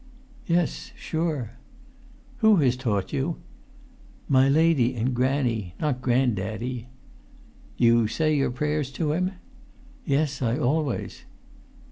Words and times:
"Yes, 0.47 0.93
sure." 0.97 1.51
"Who 2.37 2.55
has 2.55 2.75
taught 2.75 3.13
you?" 3.13 3.37
"My 4.27 4.49
lady 4.49 4.95
and 4.95 5.13
granny—not 5.13 6.01
grand 6.01 6.37
daddy." 6.37 6.87
"You 7.77 8.07
say 8.07 8.35
your 8.35 8.49
prayers 8.49 8.89
to 8.93 9.11
Him?" 9.11 9.33
"Yes, 10.03 10.41
I 10.41 10.57
always." 10.57 11.25